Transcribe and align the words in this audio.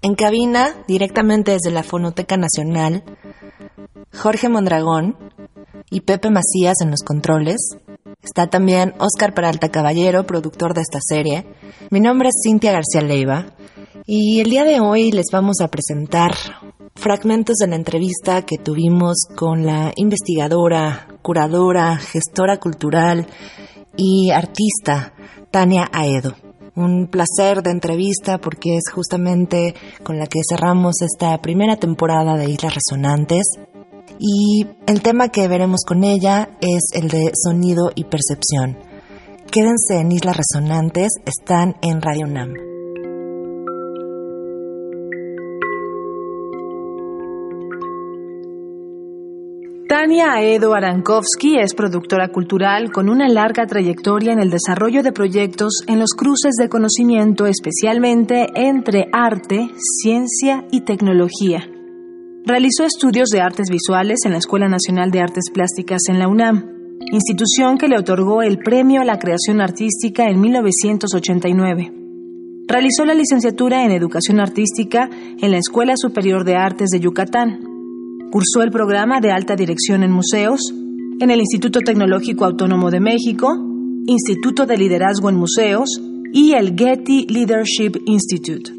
En 0.00 0.14
cabina, 0.14 0.76
directamente 0.86 1.50
desde 1.50 1.72
la 1.72 1.82
Fonoteca 1.82 2.36
Nacional, 2.36 3.02
Jorge 4.16 4.48
Mondragón 4.48 5.16
y 5.90 6.02
Pepe 6.02 6.30
Macías 6.30 6.80
en 6.80 6.90
los 6.90 7.02
controles. 7.02 7.56
Está 8.22 8.46
también 8.46 8.94
Oscar 9.00 9.34
Peralta 9.34 9.70
Caballero, 9.70 10.24
productor 10.24 10.74
de 10.74 10.82
esta 10.82 11.00
serie. 11.02 11.46
Mi 11.90 11.98
nombre 11.98 12.28
es 12.28 12.40
Cintia 12.44 12.70
García 12.70 13.00
Leiva 13.00 13.46
y 14.06 14.38
el 14.38 14.50
día 14.50 14.64
de 14.64 14.78
hoy 14.78 15.10
les 15.10 15.26
vamos 15.32 15.60
a 15.60 15.68
presentar 15.68 16.32
fragmentos 16.94 17.56
de 17.56 17.66
la 17.66 17.76
entrevista 17.76 18.42
que 18.42 18.58
tuvimos 18.58 19.26
con 19.34 19.66
la 19.66 19.92
investigadora, 19.96 21.08
curadora, 21.22 21.96
gestora 21.96 22.58
cultural 22.58 23.26
y 23.96 24.30
artista 24.30 25.12
Tania 25.50 25.88
Aedo 25.92 26.36
un 26.78 27.06
placer 27.06 27.62
de 27.62 27.70
entrevista 27.70 28.38
porque 28.38 28.76
es 28.76 28.84
justamente 28.92 29.74
con 30.02 30.18
la 30.18 30.26
que 30.26 30.40
cerramos 30.48 31.02
esta 31.02 31.36
primera 31.42 31.76
temporada 31.76 32.36
de 32.36 32.50
Islas 32.50 32.74
Resonantes. 32.74 33.44
Y 34.18 34.66
el 34.86 35.02
tema 35.02 35.28
que 35.28 35.48
veremos 35.48 35.80
con 35.86 36.04
ella 36.04 36.50
es 36.60 36.82
el 36.92 37.08
de 37.08 37.30
sonido 37.34 37.90
y 37.94 38.04
percepción. 38.04 38.78
Quédense 39.50 39.98
en 40.00 40.12
Islas 40.12 40.36
Resonantes, 40.36 41.08
están 41.24 41.76
en 41.82 42.02
Radio 42.02 42.26
NAM. 42.26 42.77
Tania 49.88 50.34
Aedo 50.34 50.74
Arankowski 50.74 51.58
es 51.58 51.72
productora 51.72 52.28
cultural 52.28 52.92
con 52.92 53.08
una 53.08 53.26
larga 53.26 53.66
trayectoria 53.66 54.34
en 54.34 54.38
el 54.38 54.50
desarrollo 54.50 55.02
de 55.02 55.12
proyectos 55.12 55.82
en 55.86 55.98
los 55.98 56.10
cruces 56.10 56.56
de 56.56 56.68
conocimiento, 56.68 57.46
especialmente 57.46 58.48
entre 58.54 59.08
arte, 59.14 59.70
ciencia 60.02 60.66
y 60.70 60.82
tecnología. 60.82 61.66
Realizó 62.44 62.84
estudios 62.84 63.30
de 63.30 63.40
artes 63.40 63.70
visuales 63.70 64.18
en 64.26 64.32
la 64.32 64.38
Escuela 64.38 64.68
Nacional 64.68 65.10
de 65.10 65.22
Artes 65.22 65.44
Plásticas 65.50 66.02
en 66.10 66.18
la 66.18 66.28
UNAM, 66.28 66.98
institución 67.10 67.78
que 67.78 67.88
le 67.88 67.98
otorgó 67.98 68.42
el 68.42 68.58
Premio 68.58 69.00
a 69.00 69.06
la 69.06 69.18
Creación 69.18 69.62
Artística 69.62 70.28
en 70.28 70.38
1989. 70.38 71.92
Realizó 72.68 73.06
la 73.06 73.14
licenciatura 73.14 73.86
en 73.86 73.92
Educación 73.92 74.38
Artística 74.38 75.08
en 75.40 75.50
la 75.50 75.56
Escuela 75.56 75.94
Superior 75.96 76.44
de 76.44 76.56
Artes 76.56 76.90
de 76.90 77.00
Yucatán 77.00 77.67
Cursó 78.30 78.62
el 78.62 78.70
programa 78.70 79.20
de 79.20 79.32
alta 79.32 79.56
dirección 79.56 80.02
en 80.02 80.12
museos 80.12 80.74
en 81.20 81.30
el 81.30 81.40
Instituto 81.40 81.80
Tecnológico 81.80 82.44
Autónomo 82.44 82.90
de 82.90 83.00
México, 83.00 83.56
Instituto 84.06 84.66
de 84.66 84.76
Liderazgo 84.76 85.30
en 85.30 85.36
Museos 85.36 86.00
y 86.32 86.52
el 86.52 86.76
Getty 86.76 87.26
Leadership 87.26 87.92
Institute. 88.04 88.70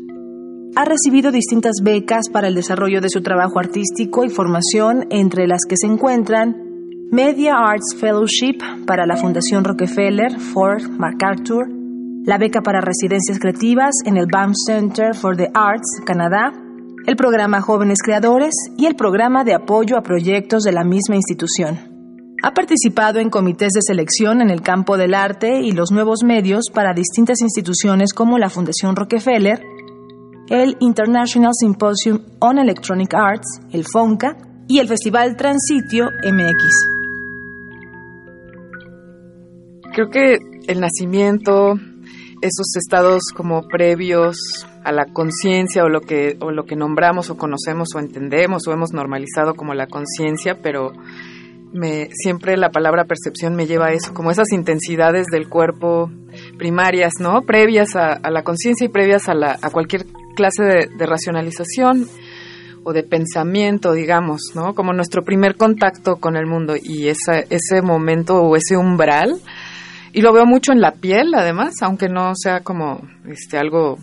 Ha 0.75 0.85
recibido 0.85 1.31
distintas 1.31 1.77
becas 1.83 2.29
para 2.31 2.47
el 2.47 2.55
desarrollo 2.55 3.01
de 3.01 3.09
su 3.09 3.21
trabajo 3.21 3.59
artístico 3.59 4.23
y 4.23 4.29
formación, 4.29 5.07
entre 5.09 5.47
las 5.47 5.61
que 5.67 5.75
se 5.77 5.87
encuentran 5.87 6.55
Media 7.11 7.55
Arts 7.55 7.95
Fellowship 7.99 8.59
para 8.85 9.07
la 9.07 9.17
Fundación 9.17 9.63
Rockefeller 9.63 10.39
Ford 10.39 10.83
MacArthur, 10.99 11.67
la 12.23 12.37
beca 12.37 12.61
para 12.61 12.81
residencias 12.81 13.39
creativas 13.39 13.95
en 14.05 14.17
el 14.17 14.27
BAM 14.31 14.53
Center 14.53 15.15
for 15.15 15.35
the 15.35 15.49
Arts, 15.55 16.01
Canadá, 16.05 16.53
el 17.05 17.15
programa 17.15 17.61
Jóvenes 17.61 17.99
Creadores 18.03 18.53
y 18.77 18.85
el 18.85 18.95
programa 18.95 19.43
de 19.43 19.53
apoyo 19.53 19.97
a 19.97 20.03
proyectos 20.03 20.63
de 20.63 20.71
la 20.71 20.83
misma 20.83 21.15
institución. 21.15 22.35
Ha 22.43 22.53
participado 22.53 23.19
en 23.19 23.29
comités 23.29 23.73
de 23.73 23.81
selección 23.81 24.41
en 24.41 24.49
el 24.49 24.61
campo 24.61 24.97
del 24.97 25.13
arte 25.13 25.61
y 25.61 25.71
los 25.71 25.91
nuevos 25.91 26.23
medios 26.23 26.65
para 26.73 26.93
distintas 26.93 27.41
instituciones 27.41 28.13
como 28.13 28.37
la 28.37 28.49
Fundación 28.49 28.95
Rockefeller, 28.95 29.61
el 30.49 30.77
International 30.79 31.51
Symposium 31.53 32.19
on 32.39 32.57
Electronic 32.57 33.13
Arts, 33.13 33.59
el 33.71 33.85
FONCA, 33.85 34.37
y 34.69 34.77
el 34.77 34.87
Festival 34.87 35.35
Transitio 35.35 36.05
MX. 36.05 36.63
Creo 39.93 40.09
que 40.11 40.37
el 40.67 40.79
nacimiento, 40.79 41.73
esos 42.41 42.75
estados 42.77 43.23
como 43.35 43.67
previos 43.67 44.37
a 44.89 44.91
la 44.91 45.05
conciencia 45.05 45.83
o 45.83 45.89
lo 45.89 46.01
que 46.01 46.37
o 46.41 46.51
lo 46.51 46.65
que 46.65 46.75
nombramos 46.75 47.29
o 47.29 47.37
conocemos 47.37 47.89
o 47.95 47.99
entendemos 47.99 48.67
o 48.67 48.73
hemos 48.73 48.91
normalizado 48.91 49.53
como 49.53 49.73
la 49.73 49.87
conciencia, 49.87 50.57
pero 50.61 50.91
me 51.71 52.09
siempre 52.11 52.57
la 52.57 52.69
palabra 52.69 53.05
percepción 53.05 53.55
me 53.55 53.67
lleva 53.67 53.87
a 53.87 53.93
eso, 53.93 54.13
como 54.13 54.31
esas 54.31 54.51
intensidades 54.51 55.27
del 55.31 55.47
cuerpo 55.47 56.09
primarias, 56.57 57.13
¿no? 57.19 57.41
Previas 57.43 57.95
a, 57.95 58.19
la 58.29 58.43
conciencia 58.43 58.85
y 58.85 58.89
previas 58.89 59.29
a, 59.29 59.33
la, 59.33 59.57
a 59.61 59.69
cualquier 59.69 60.05
clase 60.35 60.63
de, 60.63 60.87
de, 60.97 61.05
racionalización 61.05 62.07
o 62.83 62.93
de 62.93 63.03
pensamiento, 63.03 63.93
digamos, 63.93 64.41
¿no? 64.55 64.73
Como 64.73 64.93
nuestro 64.93 65.23
primer 65.23 65.55
contacto 65.55 66.15
con 66.15 66.35
el 66.35 66.47
mundo 66.47 66.75
y 66.81 67.07
esa, 67.07 67.39
ese 67.39 67.81
momento 67.81 68.41
o 68.41 68.55
ese 68.55 68.77
umbral. 68.77 69.39
Y 70.11 70.21
lo 70.21 70.33
veo 70.33 70.45
mucho 70.45 70.71
en 70.71 70.81
la 70.81 70.93
piel, 70.93 71.33
además, 71.35 71.75
aunque 71.81 72.09
no 72.09 72.31
sea 72.35 72.61
como 72.61 73.01
este 73.27 73.59
algo 73.59 73.99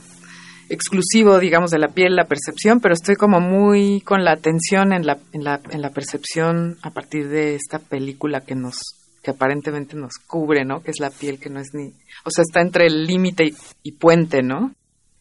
exclusivo, 0.68 1.38
digamos, 1.38 1.70
de 1.70 1.78
la 1.78 1.88
piel, 1.88 2.16
la 2.16 2.24
percepción, 2.24 2.80
pero 2.80 2.94
estoy 2.94 3.14
como 3.16 3.40
muy 3.40 4.00
con 4.00 4.24
la 4.24 4.32
atención 4.32 4.92
en 4.92 5.06
la, 5.06 5.18
en 5.32 5.44
la, 5.44 5.60
en 5.70 5.82
la 5.82 5.90
percepción 5.90 6.76
a 6.82 6.90
partir 6.90 7.28
de 7.28 7.54
esta 7.54 7.78
película 7.78 8.40
que 8.40 8.54
nos, 8.54 8.78
que 9.22 9.30
aparentemente 9.30 9.96
nos 9.96 10.14
cubre, 10.26 10.64
¿no? 10.64 10.80
Que 10.82 10.90
es 10.90 11.00
la 11.00 11.10
piel 11.10 11.38
que 11.38 11.50
no 11.50 11.60
es 11.60 11.68
ni, 11.74 11.92
o 12.24 12.30
sea, 12.30 12.42
está 12.42 12.60
entre 12.60 12.86
el 12.86 13.06
límite 13.06 13.52
y, 13.82 13.92
puente, 13.92 14.42
¿no? 14.42 14.72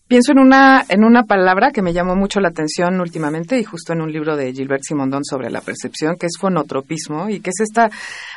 Pienso 0.08 0.34
en 0.34 0.40
una, 0.40 0.86
en 0.88 1.04
una 1.04 1.24
palabra 1.24 1.72
que 1.72 1.82
me 1.82 1.92
llamó 1.92 2.16
mucho 2.16 2.40
la 2.40 2.50
atención 2.50 3.02
últimamente 3.02 3.58
y 3.58 3.64
justo 3.64 3.94
en 3.94 4.02
un 4.02 4.12
libro 4.12 4.38
de 4.38 4.54
Gilbert 4.54 4.84
Simondon 4.84 5.26
sobre 5.26 5.50
la 5.50 5.62
percepción, 5.62 6.16
que 6.20 6.28
es 6.28 6.38
fonotropismo 6.40 7.28
y 7.30 7.40
que 7.40 7.50
es 7.50 7.60
esta 7.60 7.90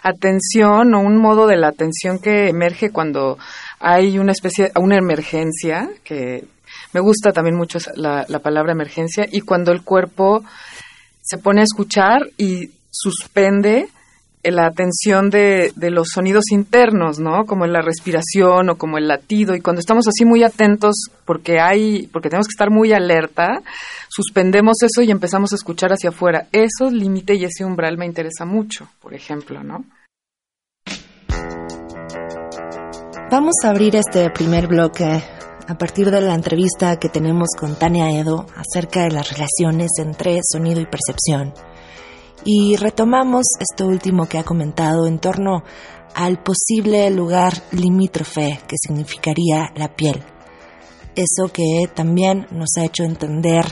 atención 0.03 0.95
o 0.95 1.01
un 1.01 1.19
modo 1.19 1.47
de 1.47 1.57
la 1.57 1.69
atención 1.69 2.19
que 2.21 2.49
emerge 2.49 2.89
cuando 2.89 3.37
hay 3.79 4.19
una 4.19 4.33
especie, 4.33 4.73
una 4.77 4.97
emergencia 4.97 5.91
que 6.05 6.47
me 6.93 7.01
gusta 7.01 7.33
también 7.33 7.57
mucho 7.57 7.79
la, 7.97 8.25
palabra 8.43 8.73
emergencia 8.73 9.27
y 9.31 9.41
cuando 9.41 9.73
el 9.73 9.83
cuerpo 9.83 10.43
se 11.23 11.39
pone 11.39 11.61
a 11.61 11.65
escuchar 11.65 12.23
y 12.37 12.71
suspende 12.91 13.89
la 14.43 14.67
atención 14.67 15.29
de, 15.29 15.73
de, 15.77 15.91
los 15.91 16.09
sonidos 16.15 16.45
internos, 16.53 17.19
¿no? 17.19 17.45
Como 17.45 17.67
en 17.67 17.73
la 17.73 17.83
respiración 17.83 18.71
o 18.71 18.79
como 18.79 18.97
el 18.97 19.07
latido. 19.07 19.55
Y 19.55 19.61
cuando 19.61 19.81
estamos 19.81 20.09
así 20.09 20.25
muy 20.25 20.43
atentos, 20.43 20.95
porque 21.27 21.61
hay, 21.61 22.07
porque 22.07 22.31
tenemos 22.31 22.47
que 22.47 22.53
estar 22.53 22.71
muy 22.71 22.93
alerta, 22.93 23.61
suspendemos 24.09 24.77
eso 24.83 25.03
y 25.03 25.11
empezamos 25.11 25.53
a 25.53 25.57
escuchar 25.57 25.91
hacia 25.91 26.11
afuera. 26.11 26.47
Eso 26.53 26.91
límite 26.91 27.35
y 27.35 27.45
ese 27.45 27.65
umbral 27.65 27.99
me 27.99 28.07
interesa 28.07 28.47
mucho, 28.47 28.89
por 29.03 29.13
ejemplo, 29.13 29.63
¿no? 29.63 29.85
Vamos 33.31 33.57
a 33.65 33.69
abrir 33.69 33.95
este 33.97 34.31
primer 34.31 34.69
bloque 34.69 35.23
a 35.69 35.77
partir 35.77 36.11
de 36.11 36.23
la 36.23 36.35
entrevista 36.35 36.99
que 36.99 37.11
tenemos 37.11 37.49
con 37.59 37.77
Tania 37.77 38.11
Edo 38.11 38.47
acerca 38.57 39.03
de 39.03 39.11
las 39.11 39.31
relaciones 39.31 39.91
entre 39.99 40.41
sonido 40.51 40.81
y 40.81 40.87
percepción. 40.87 41.53
Y 42.43 42.77
retomamos 42.77 43.45
esto 43.61 43.87
último 43.87 44.27
que 44.27 44.39
ha 44.39 44.45
comentado 44.45 45.07
en 45.07 45.19
torno 45.19 45.63
al 46.15 46.43
posible 46.43 47.11
lugar 47.11 47.53
limítrofe 47.73 48.61
que 48.67 48.77
significaría 48.79 49.71
la 49.77 49.95
piel. 49.95 50.23
Eso 51.15 51.53
que 51.53 51.87
también 51.95 52.47
nos 52.51 52.71
ha 52.79 52.85
hecho 52.85 53.05
entender 53.05 53.67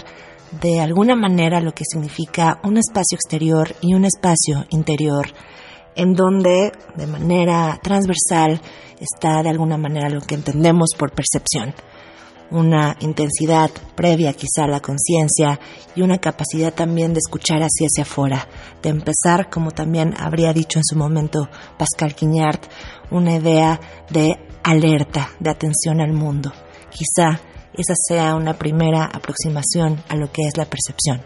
de 0.60 0.80
alguna 0.80 1.16
manera 1.16 1.62
lo 1.62 1.72
que 1.72 1.84
significa 1.90 2.60
un 2.62 2.76
espacio 2.76 3.16
exterior 3.16 3.74
y 3.80 3.94
un 3.94 4.04
espacio 4.04 4.66
interior, 4.68 5.28
en 5.96 6.14
donde 6.14 6.72
de 6.94 7.06
manera 7.06 7.80
transversal 7.82 8.60
está 9.00 9.42
de 9.42 9.48
alguna 9.48 9.78
manera 9.78 10.08
lo 10.08 10.20
que 10.20 10.34
entendemos 10.34 10.90
por 10.96 11.12
percepción. 11.12 11.74
Una 12.48 12.96
intensidad 13.00 13.70
previa 13.96 14.32
quizá 14.32 14.64
a 14.64 14.68
la 14.68 14.80
conciencia 14.80 15.58
y 15.96 16.02
una 16.02 16.18
capacidad 16.18 16.72
también 16.72 17.12
de 17.12 17.18
escuchar 17.18 17.62
así 17.62 17.84
hacia 17.84 18.04
afuera, 18.04 18.46
de 18.82 18.90
empezar, 18.90 19.50
como 19.50 19.72
también 19.72 20.14
habría 20.16 20.52
dicho 20.52 20.78
en 20.78 20.84
su 20.84 20.96
momento 20.96 21.48
Pascal 21.76 22.14
Quignard, 22.14 22.60
una 23.10 23.34
idea 23.34 23.80
de 24.10 24.38
alerta, 24.62 25.30
de 25.40 25.50
atención 25.50 26.00
al 26.00 26.12
mundo. 26.12 26.52
Quizá 26.90 27.40
esa 27.72 27.94
sea 28.08 28.36
una 28.36 28.54
primera 28.54 29.04
aproximación 29.04 30.02
a 30.08 30.14
lo 30.14 30.30
que 30.30 30.42
es 30.46 30.56
la 30.56 30.66
percepción. 30.66 31.22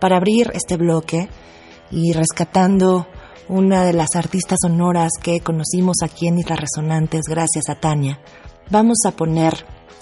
Para 0.00 0.16
abrir 0.16 0.50
este 0.54 0.76
bloque 0.76 1.28
y 1.90 2.12
rescatando 2.12 3.08
una 3.50 3.84
de 3.84 3.92
las 3.92 4.14
artistas 4.14 4.58
sonoras 4.62 5.10
que 5.20 5.40
conocimos 5.40 5.96
aquí 6.04 6.28
en 6.28 6.38
Islas 6.38 6.60
Resonantes 6.60 7.22
gracias 7.28 7.68
a 7.68 7.74
Tania, 7.74 8.20
vamos 8.70 8.98
a 9.04 9.10
poner 9.10 9.54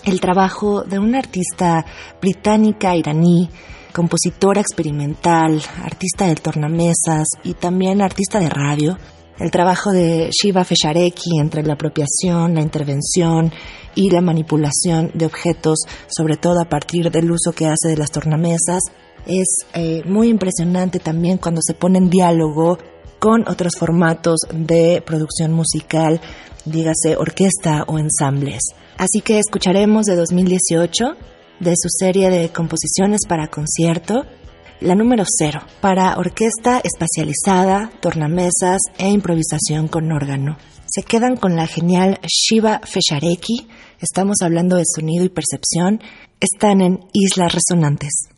el 0.05 0.21
trabajo 0.21 0.83
de 0.83 0.99
una 0.99 1.19
artista 1.19 1.87
británica 2.21 2.95
iraní, 2.95 3.49
compositora 3.95 4.61
experimental, 4.61 5.63
artista 5.83 6.27
del 6.27 6.43
tornamesas 6.43 7.27
y 7.43 7.55
también 7.55 8.03
artista 8.03 8.39
de 8.39 8.51
radio, 8.51 8.99
el 9.39 9.51
trabajo 9.51 9.93
de 9.93 10.29
Shiva 10.31 10.65
Feshareki 10.65 11.39
entre 11.41 11.63
la 11.63 11.73
apropiación, 11.73 12.55
la 12.55 12.61
intervención 12.61 13.51
y 13.95 14.11
la 14.11 14.21
manipulación 14.21 15.11
de 15.15 15.25
objetos, 15.25 15.79
sobre 16.07 16.37
todo 16.37 16.61
a 16.61 16.69
partir 16.69 17.11
del 17.11 17.31
uso 17.31 17.53
que 17.53 17.67
hace 17.67 17.89
de 17.89 17.97
las 17.97 18.11
tornamesas, 18.11 18.83
es 19.27 19.49
eh, 19.75 20.03
muy 20.05 20.29
impresionante 20.29 20.99
también 20.99 21.39
cuando 21.39 21.61
se 21.63 21.75
pone 21.75 21.99
en 21.99 22.11
diálogo 22.11 22.79
con 23.19 23.49
otros 23.49 23.73
formatos 23.79 24.41
de 24.53 25.03
producción 25.05 25.53
musical, 25.53 26.21
dígase 26.65 27.17
orquesta 27.17 27.85
o 27.87 27.99
ensambles. 27.99 28.61
Así 28.97 29.21
que 29.21 29.39
escucharemos 29.39 30.07
de 30.07 30.17
2018, 30.17 31.17
de 31.61 31.75
su 31.77 31.89
serie 31.89 32.31
de 32.31 32.51
composiciones 32.51 33.23
para 33.29 33.49
concierto, 33.49 34.25
la 34.81 34.95
número 34.95 35.25
cero, 35.27 35.61
para 35.81 36.17
orquesta 36.17 36.81
espacializada, 36.83 37.91
tornamesas 38.01 38.81
e 38.99 39.09
improvisación 39.09 39.89
con 39.89 40.13
órgano. 40.13 40.57
Se 40.87 41.03
quedan 41.03 41.37
con 41.37 41.57
la 41.57 41.67
genial 41.67 42.21
Shiva 42.27 42.81
Feshareki, 42.85 43.69
estamos 44.01 44.37
hablando 44.41 44.77
de 44.77 44.85
sonido 44.87 45.25
y 45.25 45.29
percepción, 45.29 46.01
están 46.41 46.81
en 46.81 47.01
Islas 47.13 47.55
Resonantes. 47.55 48.38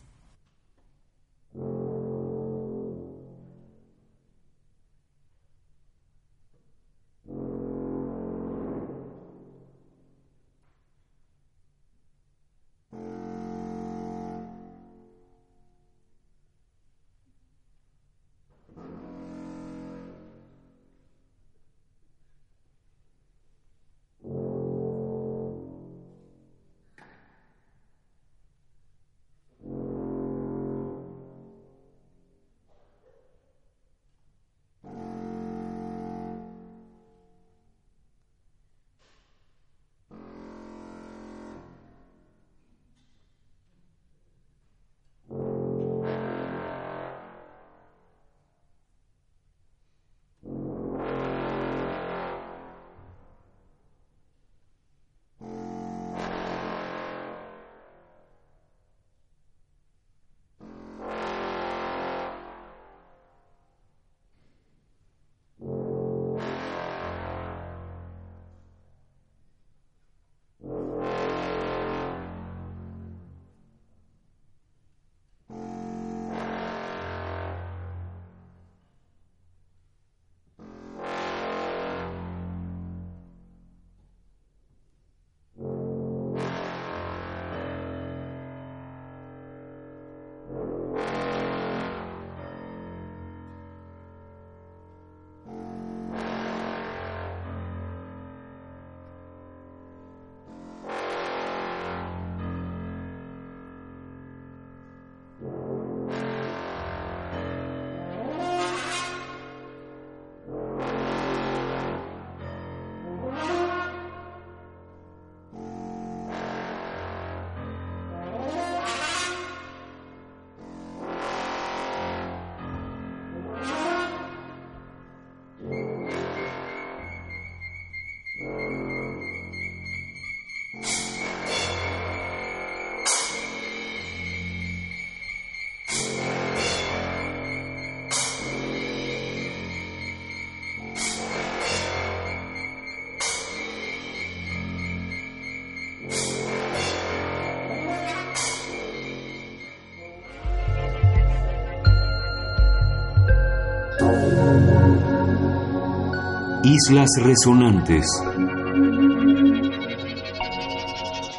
Islas 156.87 157.09
Resonantes. 157.17 158.05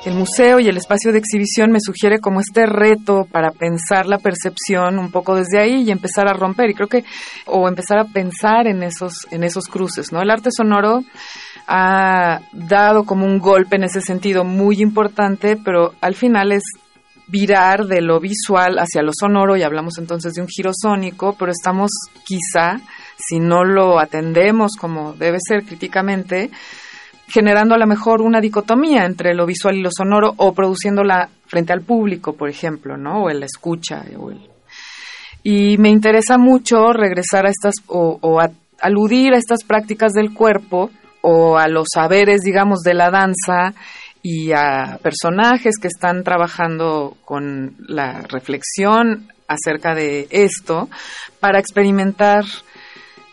El 0.05 0.15
museo 0.15 0.61
y 0.61 0.69
el 0.69 0.77
espacio 0.77 1.11
de 1.11 1.19
exhibición 1.19 1.73
me 1.73 1.81
sugiere 1.81 2.21
como 2.21 2.41
este 2.41 2.67
reto 2.67 3.27
para 3.31 3.51
pensar 3.51 4.07
la 4.07 4.19
percepción 4.19 4.99
un 4.99 5.11
poco 5.11 5.35
desde 5.35 5.59
ahí 5.59 5.83
y 5.83 5.91
empezar 5.91 6.29
a 6.29 6.33
romper 6.33 6.71
y 6.71 6.75
creo 6.75 6.89
que 6.89 7.05
o 7.47 7.67
empezar 7.67 7.99
a 7.99 8.05
pensar 8.05 8.67
en 8.69 8.83
esos 8.83 9.27
en 9.31 9.43
esos 9.43 9.67
cruces, 9.67 10.13
¿no? 10.13 10.21
El 10.21 10.31
arte 10.31 10.51
sonoro 10.57 11.03
ha 11.67 12.41
dado 12.53 13.05
como 13.05 13.25
un 13.25 13.39
golpe 13.39 13.77
en 13.77 13.85
ese 13.85 14.01
sentido 14.01 14.45
muy 14.45 14.81
importante, 14.81 15.57
pero 15.57 15.95
al 16.01 16.15
final 16.15 16.53
es 16.53 16.63
virar 17.27 17.87
de 17.87 18.01
lo 18.01 18.21
visual 18.21 18.77
hacia 18.79 19.03
lo 19.03 19.13
sonoro 19.19 19.57
y 19.57 19.63
hablamos 19.63 19.99
entonces 19.99 20.35
de 20.35 20.43
un 20.43 20.49
giro 20.49 20.71
sónico, 20.73 21.35
pero 21.39 21.51
estamos 21.51 21.91
quizá 22.25 22.81
si 23.27 23.39
no 23.39 23.65
lo 23.65 23.99
atendemos 23.99 24.73
como 24.79 25.13
debe 25.15 25.39
ser 25.41 25.65
críticamente, 25.65 26.51
generando 27.29 27.75
a 27.75 27.79
lo 27.79 27.87
mejor 27.87 28.21
una 28.21 28.41
dicotomía 28.41 29.05
entre 29.05 29.35
lo 29.35 29.47
visual 29.47 29.77
y 29.77 29.83
lo 29.83 29.91
sonoro 29.91 30.35
o 30.37 30.53
produciéndola 30.53 31.29
frente 31.47 31.73
al 31.73 31.83
público, 31.83 32.35
por 32.35 32.49
ejemplo, 32.49 32.97
¿no? 32.97 33.25
O 33.25 33.31
en 33.31 33.41
la 33.41 33.47
escucha. 33.47 34.05
Y 35.43 35.79
me 35.79 35.89
interesa 35.89 36.37
mucho 36.39 36.93
regresar 36.93 37.47
a 37.47 37.51
estas 37.51 37.75
o, 37.87 38.41
aludir 38.81 39.33
a 39.35 39.39
estas 39.39 39.65
prácticas 39.65 40.13
del 40.13 40.35
cuerpo 40.35 40.91
o 41.21 41.57
a 41.57 41.69
los 41.69 41.87
saberes, 41.93 42.41
digamos, 42.41 42.81
de 42.81 42.95
la 42.95 43.11
danza 43.11 43.75
y 44.23 44.53
a 44.53 44.99
personajes 45.03 45.77
que 45.81 45.89
están 45.89 46.25
trabajando 46.25 47.17
con 47.25 47.77
la 47.87 48.23
reflexión 48.23 49.29
acerca 49.49 49.95
de 49.95 50.29
esto 50.31 50.89
para 51.41 51.59
experimentar 51.59 52.45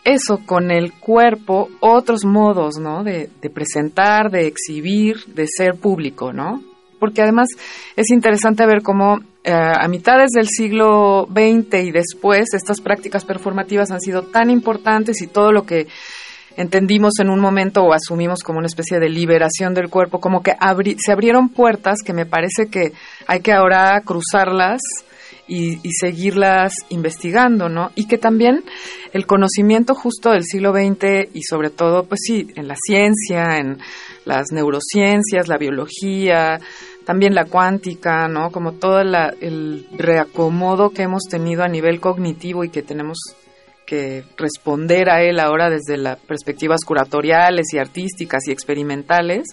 eso 0.04 0.40
con 0.44 0.70
el 0.70 0.92
cuerpo, 0.92 1.68
otros 1.80 2.24
modos, 2.24 2.78
¿no? 2.78 3.04
De, 3.04 3.30
presentar, 3.52 4.30
de 4.30 4.46
exhibir, 4.46 5.24
de 5.26 5.46
ser 5.46 5.74
público, 5.74 6.32
¿no? 6.32 6.62
Porque 6.98 7.22
además 7.22 7.48
es 7.96 8.10
interesante 8.10 8.66
ver 8.66 8.82
cómo 8.82 9.20
eh, 9.44 9.52
a 9.52 9.88
mitades 9.88 10.30
del 10.30 10.48
siglo 10.48 11.26
XX 11.30 11.84
y 11.84 11.90
después 11.92 12.52
estas 12.52 12.80
prácticas 12.80 13.24
performativas 13.24 13.90
han 13.90 14.00
sido 14.00 14.22
tan 14.22 14.50
importantes 14.50 15.22
y 15.22 15.26
todo 15.26 15.50
lo 15.52 15.64
que 15.64 15.86
entendimos 16.56 17.18
en 17.20 17.30
un 17.30 17.40
momento 17.40 17.82
o 17.82 17.94
asumimos 17.94 18.42
como 18.42 18.58
una 18.58 18.66
especie 18.66 18.98
de 18.98 19.08
liberación 19.08 19.72
del 19.72 19.88
cuerpo, 19.88 20.20
como 20.20 20.42
que 20.42 20.52
se 20.98 21.12
abrieron 21.12 21.48
puertas 21.48 21.98
que 22.04 22.12
me 22.12 22.26
parece 22.26 22.68
que 22.70 22.92
hay 23.26 23.40
que 23.40 23.52
ahora 23.52 24.00
cruzarlas 24.04 24.80
y, 25.46 25.80
y, 25.82 25.92
seguirlas 25.92 26.74
investigando, 26.90 27.68
¿no? 27.68 27.90
Y 27.96 28.06
que 28.06 28.18
también 28.18 28.64
el 29.12 29.26
conocimiento 29.26 29.94
justo 29.94 30.30
del 30.30 30.44
siglo 30.44 30.72
XX 30.72 31.34
y 31.34 31.42
sobre 31.42 31.70
todo, 31.70 32.04
pues 32.04 32.20
sí, 32.24 32.48
en 32.54 32.68
la 32.68 32.76
ciencia, 32.76 33.56
en 33.58 33.78
las 34.24 34.52
neurociencias, 34.52 35.48
la 35.48 35.58
biología, 35.58 36.60
también 37.04 37.34
la 37.34 37.46
cuántica, 37.46 38.28
¿no? 38.28 38.50
Como 38.52 38.74
todo 38.74 39.00
el 39.00 39.86
reacomodo 39.98 40.90
que 40.90 41.02
hemos 41.02 41.24
tenido 41.24 41.64
a 41.64 41.68
nivel 41.68 42.00
cognitivo 42.00 42.62
y 42.62 42.70
que 42.70 42.82
tenemos 42.82 43.18
que 43.90 44.22
responder 44.36 45.10
a 45.10 45.20
él 45.20 45.40
ahora 45.40 45.68
desde 45.68 45.96
las 45.96 46.16
perspectivas 46.20 46.84
curatoriales 46.86 47.74
y 47.74 47.78
artísticas 47.78 48.46
y 48.46 48.52
experimentales, 48.52 49.48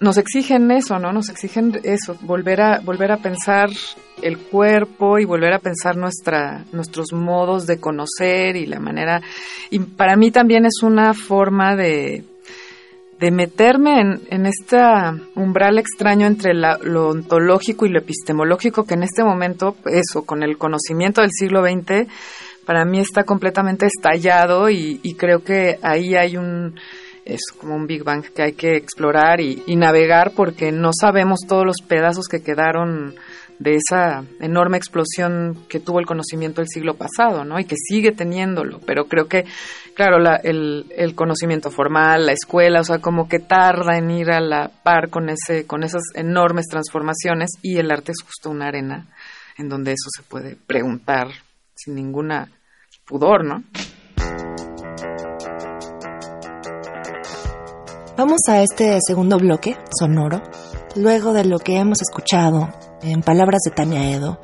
nos 0.00 0.16
exigen 0.16 0.70
eso, 0.70 0.98
¿no? 0.98 1.12
Nos 1.12 1.28
exigen 1.28 1.78
eso, 1.84 2.16
volver 2.22 2.60
a 2.60 2.80
volver 2.80 3.12
a 3.12 3.18
pensar 3.18 3.68
el 4.22 4.38
cuerpo 4.38 5.18
y 5.18 5.24
volver 5.24 5.52
a 5.52 5.58
pensar 5.58 5.96
nuestra 5.96 6.64
nuestros 6.72 7.12
modos 7.12 7.66
de 7.66 7.78
conocer 7.78 8.56
y 8.56 8.66
la 8.66 8.80
manera 8.80 9.22
y 9.70 9.78
para 9.78 10.16
mí 10.16 10.30
también 10.30 10.66
es 10.66 10.82
una 10.82 11.14
forma 11.14 11.76
de 11.76 12.24
de 13.20 13.30
meterme 13.30 14.00
en, 14.00 14.20
en 14.30 14.46
este 14.46 14.78
umbral 15.34 15.78
extraño 15.78 16.26
entre 16.26 16.54
lo 16.54 17.10
ontológico 17.10 17.84
y 17.84 17.90
lo 17.90 17.98
epistemológico 17.98 18.84
que 18.84 18.94
en 18.94 19.02
este 19.02 19.22
momento, 19.22 19.76
eso, 19.84 20.24
con 20.24 20.42
el 20.42 20.56
conocimiento 20.56 21.20
del 21.20 21.30
siglo 21.30 21.62
XX, 21.62 22.08
para 22.64 22.86
mí 22.86 22.98
está 22.98 23.24
completamente 23.24 23.86
estallado 23.86 24.70
y, 24.70 24.98
creo 25.18 25.44
que 25.44 25.78
ahí 25.82 26.14
hay 26.14 26.36
un 26.38 26.76
es 27.34 27.40
como 27.56 27.74
un 27.74 27.86
Big 27.86 28.02
Bang 28.02 28.24
que 28.24 28.42
hay 28.42 28.52
que 28.52 28.76
explorar 28.76 29.40
y, 29.40 29.76
navegar 29.76 30.32
porque 30.34 30.72
no 30.72 30.90
sabemos 30.92 31.40
todos 31.48 31.64
los 31.64 31.76
pedazos 31.86 32.26
que 32.28 32.42
quedaron 32.42 33.14
de 33.58 33.76
esa 33.76 34.24
enorme 34.40 34.76
explosión 34.76 35.66
que 35.68 35.80
tuvo 35.80 36.00
el 36.00 36.06
conocimiento 36.06 36.60
del 36.60 36.68
siglo 36.68 36.94
pasado, 36.94 37.44
¿no? 37.44 37.58
Y 37.58 37.64
que 37.64 37.76
sigue 37.76 38.12
teniéndolo, 38.12 38.80
pero 38.86 39.04
creo 39.04 39.26
que, 39.26 39.44
claro, 39.94 40.16
el, 40.42 40.86
el, 40.96 41.14
conocimiento 41.14 41.70
formal, 41.70 42.26
la 42.26 42.32
escuela, 42.32 42.80
o 42.80 42.84
sea, 42.84 42.98
como 42.98 43.28
que 43.28 43.38
tarda 43.38 43.96
en 43.96 44.10
ir 44.10 44.30
a 44.30 44.40
la 44.40 44.70
par 44.82 45.10
con, 45.10 45.28
ese, 45.28 45.66
con 45.66 45.82
esas 45.82 46.02
enormes 46.14 46.66
transformaciones 46.68 47.50
y 47.62 47.78
el 47.78 47.90
arte 47.90 48.12
es 48.12 48.22
justo 48.22 48.50
una 48.50 48.68
arena 48.68 49.08
en 49.56 49.68
donde 49.68 49.92
eso 49.92 50.08
se 50.14 50.22
puede 50.22 50.56
preguntar 50.56 51.28
sin 51.74 51.94
ninguna 51.94 52.50
pudor, 53.06 53.44
¿no? 53.44 53.62
Vamos 58.20 58.42
a 58.48 58.62
este 58.62 58.98
segundo 59.00 59.38
bloque 59.38 59.78
sonoro, 59.98 60.42
luego 60.94 61.32
de 61.32 61.46
lo 61.46 61.58
que 61.58 61.78
hemos 61.78 62.02
escuchado 62.02 62.68
en 63.00 63.22
palabras 63.22 63.62
de 63.64 63.70
Tania 63.70 64.10
Edo, 64.10 64.38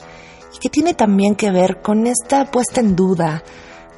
y 0.54 0.58
que 0.58 0.70
tiene 0.70 0.94
también 0.94 1.34
que 1.34 1.50
ver 1.50 1.82
con 1.82 2.06
esta 2.06 2.50
puesta 2.50 2.80
en 2.80 2.96
duda 2.96 3.44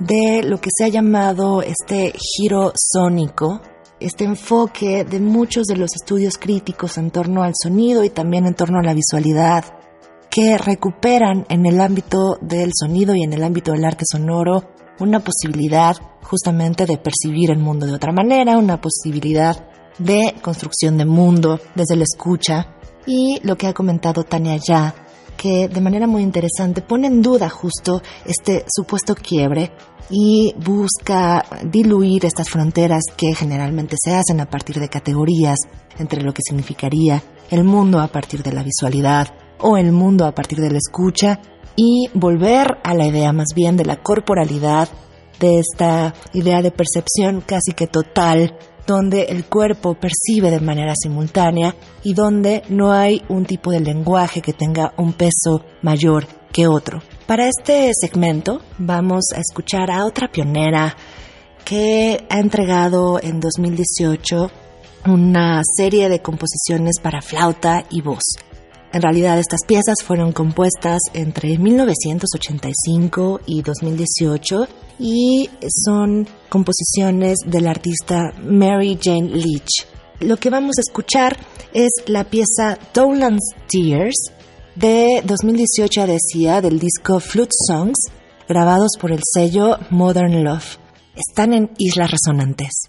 de 0.00 0.42
lo 0.42 0.60
que 0.60 0.70
se 0.76 0.84
ha 0.84 0.88
llamado 0.88 1.62
este 1.62 2.12
giro 2.18 2.72
sónico, 2.74 3.60
este 4.00 4.24
enfoque 4.24 5.04
de 5.04 5.20
muchos 5.20 5.66
de 5.66 5.76
los 5.76 5.90
estudios 5.94 6.38
críticos 6.38 6.98
en 6.98 7.12
torno 7.12 7.44
al 7.44 7.52
sonido 7.54 8.02
y 8.02 8.10
también 8.10 8.46
en 8.46 8.54
torno 8.54 8.80
a 8.80 8.82
la 8.82 8.94
visualidad, 8.94 9.64
que 10.28 10.58
recuperan 10.58 11.46
en 11.50 11.66
el 11.66 11.80
ámbito 11.80 12.36
del 12.40 12.72
sonido 12.74 13.14
y 13.14 13.22
en 13.22 13.32
el 13.32 13.44
ámbito 13.44 13.70
del 13.70 13.84
arte 13.84 14.02
sonoro 14.10 14.64
una 15.00 15.20
posibilidad 15.20 15.96
justamente 16.22 16.84
de 16.84 16.98
percibir 16.98 17.50
el 17.50 17.58
mundo 17.58 17.86
de 17.86 17.94
otra 17.94 18.12
manera, 18.12 18.58
una 18.58 18.80
posibilidad 18.80 19.67
de 19.98 20.34
construcción 20.42 20.96
de 20.96 21.04
mundo 21.04 21.60
desde 21.74 21.96
la 21.96 22.04
escucha. 22.04 22.74
Y 23.06 23.40
lo 23.42 23.56
que 23.56 23.66
ha 23.66 23.72
comentado 23.72 24.24
Tania 24.24 24.56
ya, 24.56 24.94
que 25.36 25.68
de 25.68 25.80
manera 25.80 26.06
muy 26.06 26.22
interesante 26.22 26.82
pone 26.82 27.06
en 27.06 27.22
duda 27.22 27.48
justo 27.48 28.02
este 28.24 28.64
supuesto 28.68 29.14
quiebre 29.14 29.72
y 30.10 30.54
busca 30.58 31.44
diluir 31.64 32.24
estas 32.24 32.50
fronteras 32.50 33.04
que 33.16 33.34
generalmente 33.34 33.96
se 34.02 34.14
hacen 34.14 34.40
a 34.40 34.50
partir 34.50 34.80
de 34.80 34.88
categorías 34.88 35.58
entre 35.98 36.22
lo 36.22 36.32
que 36.32 36.42
significaría 36.46 37.22
el 37.50 37.64
mundo 37.64 38.00
a 38.00 38.08
partir 38.08 38.42
de 38.42 38.52
la 38.52 38.62
visualidad 38.62 39.28
o 39.60 39.76
el 39.76 39.92
mundo 39.92 40.26
a 40.26 40.34
partir 40.34 40.60
de 40.60 40.70
la 40.70 40.78
escucha 40.78 41.40
y 41.76 42.08
volver 42.14 42.78
a 42.82 42.94
la 42.94 43.06
idea 43.06 43.32
más 43.32 43.48
bien 43.54 43.76
de 43.76 43.84
la 43.84 44.02
corporalidad, 44.02 44.88
de 45.38 45.60
esta 45.60 46.14
idea 46.32 46.62
de 46.62 46.72
percepción 46.72 47.40
casi 47.40 47.72
que 47.72 47.86
total 47.86 48.56
donde 48.88 49.24
el 49.24 49.44
cuerpo 49.44 49.94
percibe 49.94 50.50
de 50.50 50.60
manera 50.60 50.94
simultánea 50.96 51.76
y 52.02 52.14
donde 52.14 52.62
no 52.70 52.90
hay 52.90 53.22
un 53.28 53.44
tipo 53.44 53.70
de 53.70 53.80
lenguaje 53.80 54.40
que 54.40 54.54
tenga 54.54 54.94
un 54.96 55.12
peso 55.12 55.62
mayor 55.82 56.26
que 56.50 56.66
otro. 56.66 57.02
Para 57.26 57.46
este 57.46 57.90
segmento 57.92 58.62
vamos 58.78 59.26
a 59.36 59.40
escuchar 59.40 59.90
a 59.90 60.06
otra 60.06 60.32
pionera 60.32 60.96
que 61.66 62.24
ha 62.30 62.40
entregado 62.40 63.20
en 63.22 63.40
2018 63.40 64.50
una 65.06 65.60
serie 65.76 66.08
de 66.08 66.22
composiciones 66.22 66.94
para 67.02 67.20
flauta 67.20 67.84
y 67.90 68.00
voz. 68.00 68.24
En 68.92 69.02
realidad 69.02 69.38
estas 69.38 69.60
piezas 69.66 69.96
fueron 70.02 70.32
compuestas 70.32 71.00
entre 71.12 71.58
1985 71.58 73.40
y 73.46 73.62
2018 73.62 74.66
y 74.98 75.50
son 75.84 76.26
composiciones 76.48 77.38
del 77.46 77.66
artista 77.66 78.32
Mary 78.42 78.98
Jane 79.00 79.28
Leach. 79.28 79.86
Lo 80.20 80.36
que 80.38 80.50
vamos 80.50 80.78
a 80.78 80.80
escuchar 80.80 81.36
es 81.74 81.90
la 82.06 82.24
pieza 82.24 82.78
Dolan's 82.94 83.50
Tears 83.68 84.32
de 84.74 85.22
2018, 85.24 86.06
decía, 86.06 86.60
del 86.60 86.78
disco 86.78 87.20
Flute 87.20 87.54
Songs, 87.66 87.98
grabados 88.48 88.92
por 88.98 89.12
el 89.12 89.20
sello 89.22 89.76
Modern 89.90 90.44
Love. 90.44 90.78
Están 91.14 91.52
en 91.52 91.70
Islas 91.78 92.10
Resonantes. 92.10 92.88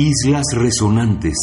Islas 0.00 0.44
Resonantes. 0.54 1.34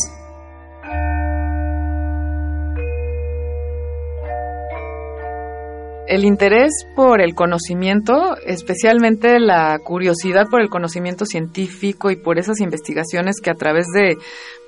El 6.07 6.23
interés 6.23 6.71
por 6.95 7.19
el 7.19 7.35
conocimiento, 7.35 8.37
especialmente 8.45 9.41
la 9.41 9.77
curiosidad 9.79 10.45
por 10.49 10.61
el 10.61 10.69
conocimiento 10.69 11.25
científico 11.25 12.11
y 12.11 12.15
por 12.15 12.39
esas 12.39 12.61
investigaciones 12.61 13.41
que 13.43 13.49
a 13.49 13.55
través 13.55 13.87
de 13.93 14.15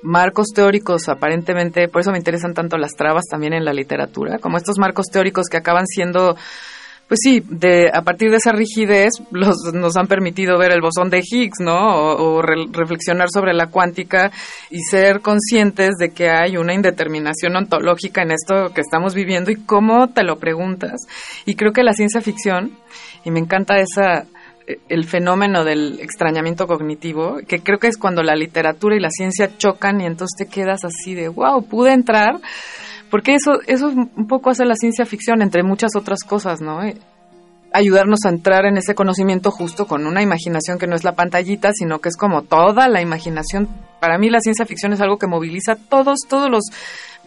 marcos 0.02 0.48
teóricos 0.54 1.08
aparentemente, 1.08 1.88
por 1.88 2.02
eso 2.02 2.10
me 2.10 2.18
interesan 2.18 2.52
tanto 2.52 2.76
las 2.76 2.92
trabas 2.92 3.24
también 3.30 3.54
en 3.54 3.64
la 3.64 3.72
literatura, 3.72 4.38
como 4.38 4.58
estos 4.58 4.78
marcos 4.78 5.06
teóricos 5.06 5.46
que 5.50 5.56
acaban 5.56 5.86
siendo 5.86 6.36
pues 7.08 7.20
sí, 7.22 7.42
de, 7.48 7.90
a 7.92 8.02
partir 8.02 8.30
de 8.30 8.36
esa 8.36 8.52
rigidez 8.52 9.14
los, 9.30 9.56
nos 9.72 9.96
han 9.96 10.06
permitido 10.06 10.58
ver 10.58 10.72
el 10.72 10.82
bosón 10.82 11.08
de 11.08 11.22
Higgs, 11.24 11.58
¿no? 11.60 12.14
O, 12.16 12.42
reflexionar 12.42 13.28
sobre 13.32 13.54
la 13.54 13.68
cuántica 13.68 14.30
y 14.70 14.80
ser 14.80 15.20
conscientes 15.20 15.96
de 15.98 16.10
que 16.10 16.28
hay 16.28 16.58
una 16.58 16.74
indeterminación 16.74 17.56
ontológica 17.56 18.22
en 18.22 18.32
esto 18.32 18.74
que 18.74 18.82
estamos 18.82 19.14
viviendo 19.14 19.50
y 19.50 19.56
cómo 19.56 20.08
te 20.08 20.22
lo 20.22 20.36
preguntas. 20.36 21.00
Y 21.46 21.54
creo 21.54 21.72
que 21.72 21.82
la 21.82 21.94
ciencia 21.94 22.20
ficción, 22.20 22.72
y 23.24 23.30
me 23.30 23.40
encanta 23.40 23.78
esa 23.78 24.26
el 24.90 25.06
fenómeno 25.06 25.64
del 25.64 25.98
extrañamiento 26.00 26.66
cognitivo, 26.66 27.38
que 27.48 27.60
creo 27.60 27.78
que 27.78 27.86
es 27.86 27.96
cuando 27.96 28.22
la 28.22 28.34
literatura 28.34 28.96
y 28.96 29.00
la 29.00 29.08
ciencia 29.08 29.56
chocan 29.56 30.02
y 30.02 30.04
entonces 30.04 30.36
te 30.36 30.52
quedas 30.52 30.84
así 30.84 31.14
de, 31.14 31.28
wow, 31.28 31.64
pude 31.64 31.92
entrar 31.92 32.38
porque 33.10 33.34
eso, 33.34 33.60
eso 33.66 33.88
un 33.88 34.26
poco 34.26 34.50
hace 34.50 34.64
la 34.64 34.74
ciencia 34.74 35.06
ficción, 35.06 35.42
entre 35.42 35.62
muchas 35.62 35.96
otras 35.96 36.22
cosas, 36.24 36.60
¿no? 36.60 36.82
Eh, 36.82 36.96
ayudarnos 37.72 38.20
a 38.24 38.30
entrar 38.30 38.64
en 38.64 38.76
ese 38.76 38.94
conocimiento 38.94 39.50
justo 39.50 39.86
con 39.86 40.06
una 40.06 40.22
imaginación 40.22 40.78
que 40.78 40.86
no 40.86 40.96
es 40.96 41.04
la 41.04 41.14
pantallita, 41.14 41.70
sino 41.72 42.00
que 42.00 42.08
es 42.08 42.16
como 42.16 42.42
toda 42.42 42.88
la 42.88 43.02
imaginación. 43.02 43.68
Para 44.00 44.18
mí 44.18 44.30
la 44.30 44.40
ciencia 44.40 44.66
ficción 44.66 44.92
es 44.92 45.00
algo 45.00 45.18
que 45.18 45.26
moviliza 45.26 45.76
todos, 45.76 46.20
todos 46.28 46.50
los 46.50 46.64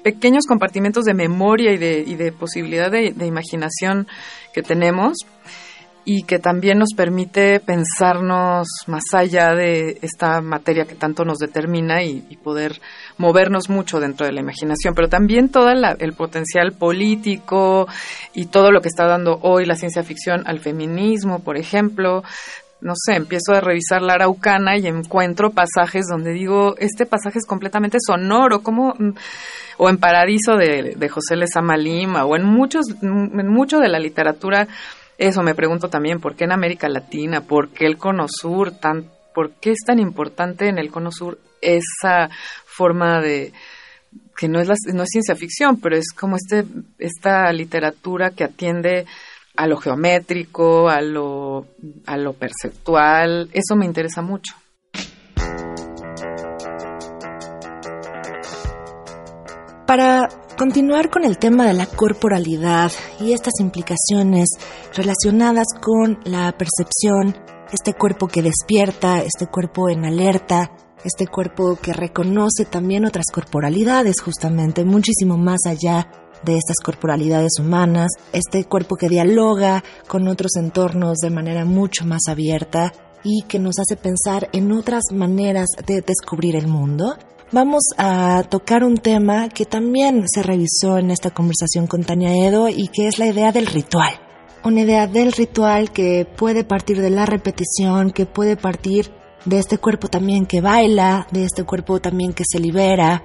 pequeños 0.04 0.46
compartimentos 0.48 1.06
de 1.06 1.14
memoria 1.14 1.74
y 1.74 1.78
de, 1.78 2.04
y 2.06 2.16
de 2.16 2.32
posibilidad 2.32 2.90
de, 2.90 3.14
de 3.16 3.26
imaginación 3.26 4.08
que 4.54 4.64
tenemos 4.64 5.18
y 6.03 6.24
que 6.24 6.39
también 6.39 6.79
nos 6.79 6.94
permite 6.96 7.59
pensarnos 7.59 8.68
más 8.87 9.03
allá 9.14 9.53
de 9.53 10.00
esta 10.01 10.42
materia 10.42 10.85
que 10.85 10.96
tanto 10.96 11.25
nos 11.25 11.37
determina 11.37 12.03
y, 12.03 12.22
poder 12.42 12.81
movernos 13.18 13.70
mucho 13.70 14.00
dentro 14.00 14.25
de 14.25 14.31
la 14.31 14.42
imaginación, 14.42 14.96
pero 14.96 15.07
también 15.07 15.50
todo 15.50 15.70
el 15.70 16.14
potencial 16.14 16.72
político 16.72 17.87
y 18.33 18.48
todo 18.48 18.72
lo 18.72 18.81
que 18.81 18.87
está 18.87 19.05
dando 19.05 19.37
hoy 19.44 19.66
la 19.66 19.75
ciencia 19.75 20.01
ficción 20.01 20.42
al 20.48 20.59
feminismo, 20.59 21.44
por 21.44 21.55
ejemplo. 21.55 22.24
No 22.81 22.94
sé, 22.96 23.14
empiezo 23.14 23.53
a 23.53 23.61
revisar 23.61 24.01
la 24.01 24.14
Araucana 24.14 24.75
y 24.75 24.87
encuentro 24.87 25.51
pasajes 25.51 26.07
donde 26.09 26.33
digo, 26.33 26.75
este 26.79 27.05
pasaje 27.05 27.37
es 27.37 27.46
completamente 27.46 28.00
sonoro, 28.03 28.64
como 28.64 28.96
o 29.77 29.87
en 29.90 29.98
Paradiso 29.98 30.55
de, 30.55 30.96
de 30.98 31.09
José 31.09 31.35
Lezama 31.35 31.77
Lima, 31.77 32.25
o 32.25 32.35
en 32.35 32.44
muchos, 32.44 32.85
en 33.03 33.48
mucho 33.50 33.77
de 33.77 33.90
la 33.90 34.00
literatura 34.00 34.68
eso 35.22 35.44
me 35.44 35.53
pregunto 35.53 35.88
también, 35.88 36.20
¿por 36.20 36.36
qué 36.36 36.46
en 36.46 36.51
América 36.51 36.90
Latina? 36.90 37.42
¿Por 37.42 37.70
qué 37.70 37.86
el 37.86 37.98
Cono 37.98 38.25
Sur? 38.27 38.72
Tan, 38.72 39.05
¿Por 39.36 39.51
qué 39.51 39.70
es 39.70 39.86
tan 39.86 40.00
importante 40.00 40.68
en 40.68 40.79
el 40.79 40.90
Cono 40.90 41.12
Sur 41.12 41.38
esa 41.62 42.31
forma 42.66 43.22
de 43.22 43.53
que 44.36 44.48
no 44.48 44.60
es, 44.60 44.68
no 44.92 45.03
es 45.03 45.10
ciencia 45.10 45.36
ficción, 45.36 45.79
pero 45.79 45.96
es 45.96 46.12
como 46.12 46.38
este, 46.38 46.66
esta 46.98 47.53
literatura 47.53 48.31
que 48.31 48.46
atiende 48.46 49.05
a 49.55 49.68
lo 49.68 49.77
geométrico, 49.77 50.90
a 50.90 51.01
lo, 51.01 51.68
a 52.07 52.18
lo 52.18 52.34
perceptual? 52.34 53.48
Eso 53.53 53.75
me 53.75 53.86
interesa 53.86 54.24
mucho. 54.24 54.55
Para 59.86 60.29
continuar 60.62 61.10
con 61.10 61.24
el 61.24 61.40
tema 61.40 61.66
de 61.66 61.74
la 61.74 61.88
corporalidad 61.88 62.92
y 63.20 63.34
estas 63.34 63.54
implicaciones 63.60 64.48
relacionadas 64.94 65.66
con 65.82 66.20
la 66.24 66.56
percepción, 66.56 67.36
este 67.74 67.96
cuerpo 67.96 68.28
que 68.28 68.44
despierta, 68.44 69.24
este 69.24 69.48
cuerpo 69.48 69.90
en 69.90 70.06
alerta, 70.06 70.72
este 71.04 71.26
cuerpo 71.26 71.80
que 71.82 71.94
reconoce 71.94 72.66
también 72.66 73.06
otras 73.06 73.26
corporalidades 73.34 74.22
justamente, 74.22 74.86
muchísimo 74.86 75.36
más 75.36 75.62
allá 75.66 76.12
de 76.44 76.58
estas 76.58 76.78
corporalidades 76.86 77.54
humanas, 77.60 78.12
este 78.32 78.64
cuerpo 78.66 78.98
que 78.98 79.10
dialoga 79.10 79.84
con 80.08 80.28
otros 80.28 80.58
entornos 80.58 81.18
de 81.22 81.32
manera 81.32 81.66
mucho 81.66 82.06
más 82.06 82.28
abierta 82.28 82.94
y 83.24 83.46
que 83.48 83.58
nos 83.58 83.80
hace 83.80 83.98
pensar 83.98 84.48
en 84.54 84.72
otras 84.74 85.06
maneras 85.12 85.70
de 85.88 86.02
descubrir 86.02 86.56
el 86.56 86.68
mundo 86.68 87.18
vamos 87.51 87.83
a 87.98 88.44
tocar 88.50 88.83
un 88.83 88.98
tema 88.98 89.50
que 89.50 89.66
también 89.66 90.25
se 90.27 90.44
revisó 90.44 90.98
en 90.98 91.11
esta 91.11 91.31
conversación 91.31 91.87
con 91.87 92.03
Tania 92.03 92.33
Edo 92.33 92.70
y 92.70 92.87
que 92.87 93.07
es 93.07 93.20
la 93.20 93.27
idea 93.27 93.51
del 93.51 93.68
ritual. 93.68 94.14
Una 94.64 94.81
idea 94.81 95.07
del 95.07 95.31
ritual 95.31 95.92
que 95.92 96.25
puede 96.25 96.64
partir 96.64 97.01
de 97.01 97.09
la 97.09 97.25
repetición, 97.25 98.11
que 98.11 98.25
puede 98.25 98.57
partir 98.57 99.11
de 99.46 99.59
este 99.59 99.77
cuerpo 99.77 100.07
también 100.07 100.46
que 100.46 100.61
baila, 100.61 101.27
de 101.31 101.46
este 101.46 101.64
cuerpo 101.64 102.00
también 102.00 102.33
que 102.33 102.44
se 102.48 102.59
libera 102.59 103.24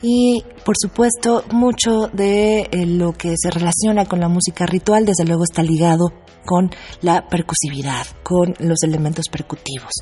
y 0.00 0.44
por 0.64 0.76
supuesto 0.78 1.42
mucho 1.50 2.08
de 2.12 2.68
eh, 2.70 2.86
lo 2.86 3.12
que 3.12 3.34
se 3.36 3.50
relaciona 3.50 4.04
con 4.04 4.20
la 4.20 4.28
música 4.28 4.66
ritual 4.66 5.04
desde 5.04 5.24
luego 5.24 5.42
está 5.42 5.62
ligado 5.62 6.12
con 6.44 6.70
la 7.02 7.26
percusividad, 7.28 8.06
con 8.22 8.54
los 8.60 8.82
elementos 8.84 9.24
percutivos. 9.28 9.92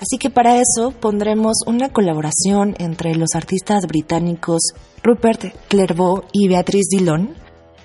Así 0.00 0.18
que 0.18 0.30
para 0.30 0.60
eso 0.60 0.92
pondremos 1.00 1.58
una 1.66 1.90
colaboración 1.90 2.74
entre 2.78 3.14
los 3.14 3.34
artistas 3.34 3.86
británicos 3.86 4.60
Rupert 5.02 5.54
Clairvaux 5.68 6.26
y 6.32 6.48
Beatrice 6.48 6.96
Dillon, 6.96 7.34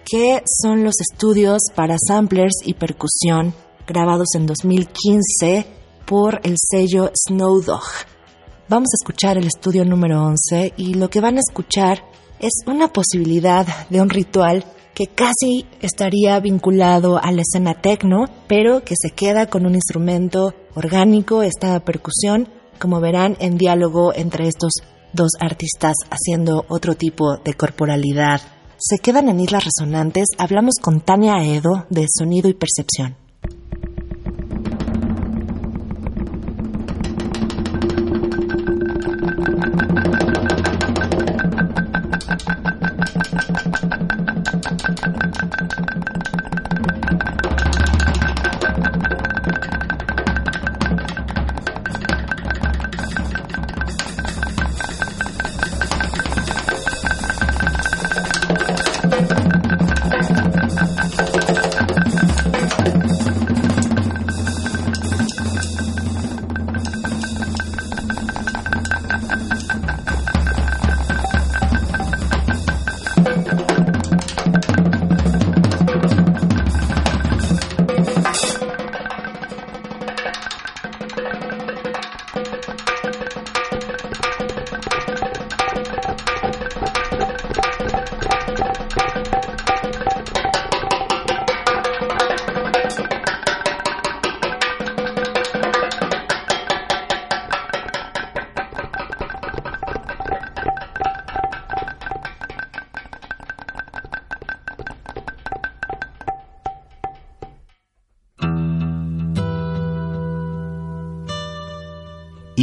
que 0.05 0.41
son 0.61 0.83
los 0.83 0.95
estudios 0.99 1.61
para 1.75 1.97
samplers 1.97 2.55
y 2.65 2.73
percusión 2.73 3.53
grabados 3.87 4.29
en 4.35 4.45
2015 4.45 5.65
por 6.05 6.41
el 6.43 6.55
sello 6.57 7.11
Snow 7.13 7.61
Dog. 7.61 7.83
Vamos 8.67 8.89
a 8.93 8.99
escuchar 9.01 9.37
el 9.37 9.47
estudio 9.47 9.85
número 9.85 10.23
11 10.23 10.73
y 10.77 10.93
lo 10.93 11.09
que 11.09 11.21
van 11.21 11.37
a 11.37 11.41
escuchar 11.47 12.03
es 12.39 12.63
una 12.67 12.93
posibilidad 12.93 13.65
de 13.89 14.01
un 14.01 14.09
ritual 14.09 14.63
que 14.93 15.07
casi 15.07 15.65
estaría 15.81 16.39
vinculado 16.39 17.17
a 17.17 17.31
la 17.31 17.41
escena 17.41 17.81
techno, 17.81 18.25
pero 18.47 18.83
que 18.83 18.95
se 18.97 19.11
queda 19.11 19.47
con 19.47 19.65
un 19.65 19.75
instrumento 19.75 20.53
orgánico, 20.79 21.43
esta 21.43 21.79
percusión, 21.81 22.47
como 22.79 22.99
verán, 23.01 23.35
en 23.39 23.57
diálogo 23.57 24.13
entre 24.15 24.47
estos 24.47 24.71
dos 25.13 25.31
artistas 25.39 25.93
haciendo 26.09 26.65
otro 26.69 26.95
tipo 26.95 27.37
de 27.37 27.53
corporalidad. 27.53 28.41
Se 28.77 28.99
quedan 28.99 29.27
en 29.29 29.41
Islas 29.41 29.65
Resonantes, 29.65 30.27
hablamos 30.37 30.75
con 30.81 31.01
Tania 31.01 31.43
Edo 31.43 31.85
de 31.89 32.05
Sonido 32.07 32.49
y 32.49 32.53
Percepción. 32.53 33.17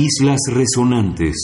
Islas 0.06 0.38
Resonantes. 0.52 1.36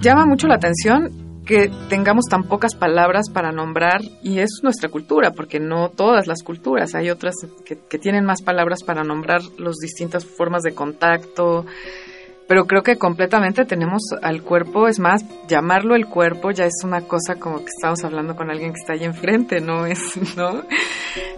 Llama 0.00 0.26
mucho 0.26 0.46
la 0.48 0.56
atención 0.56 1.42
que 1.46 1.70
tengamos 1.88 2.26
tan 2.28 2.42
pocas 2.42 2.74
palabras 2.74 3.30
para 3.32 3.52
nombrar 3.52 4.02
y 4.22 4.40
es 4.40 4.60
nuestra 4.62 4.90
cultura, 4.90 5.30
porque 5.30 5.60
no 5.60 5.88
todas 5.88 6.26
las 6.26 6.42
culturas, 6.42 6.94
hay 6.94 7.08
otras 7.08 7.36
que, 7.64 7.98
tienen 7.98 8.26
más 8.26 8.42
palabras 8.42 8.82
para 8.82 9.02
nombrar 9.02 9.40
las 9.58 9.76
distintas 9.76 10.26
formas 10.26 10.62
de 10.62 10.74
contacto, 10.74 11.64
pero 12.50 12.66
creo 12.66 12.82
que 12.82 12.96
completamente 12.96 13.64
tenemos 13.64 14.02
al 14.22 14.42
cuerpo, 14.42 14.88
es 14.88 14.98
más, 14.98 15.24
llamarlo 15.46 15.94
el 15.94 16.06
cuerpo 16.06 16.50
ya 16.50 16.64
es 16.64 16.82
una 16.82 17.02
cosa 17.02 17.36
como 17.36 17.58
que 17.58 17.66
estamos 17.66 18.02
hablando 18.02 18.34
con 18.34 18.50
alguien 18.50 18.72
que 18.72 18.80
está 18.80 18.94
ahí 18.94 19.04
enfrente, 19.04 19.60
¿no? 19.60 19.86
Es, 19.86 20.00
¿no? 20.36 20.64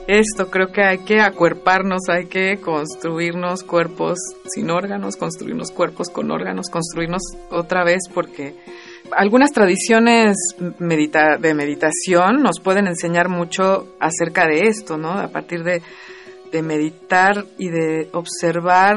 Esto, 0.06 0.50
creo 0.50 0.68
que 0.68 0.82
hay 0.82 1.00
que 1.00 1.20
acuerparnos, 1.20 2.08
hay 2.08 2.28
que 2.28 2.56
construirnos 2.62 3.62
cuerpos 3.62 4.20
sin 4.46 4.70
órganos, 4.70 5.16
construirnos 5.16 5.70
cuerpos 5.70 6.08
con 6.08 6.30
órganos, 6.30 6.70
construirnos 6.70 7.20
otra 7.50 7.84
vez 7.84 8.04
porque 8.14 8.54
algunas 9.14 9.50
tradiciones 9.52 10.38
de 10.58 11.54
meditación 11.54 12.42
nos 12.42 12.58
pueden 12.58 12.86
enseñar 12.86 13.28
mucho 13.28 13.86
acerca 14.00 14.46
de 14.46 14.60
esto, 14.60 14.96
¿no? 14.96 15.10
A 15.10 15.28
partir 15.28 15.62
de, 15.62 15.82
de 16.50 16.62
meditar 16.62 17.44
y 17.58 17.68
de 17.68 18.08
observar 18.14 18.96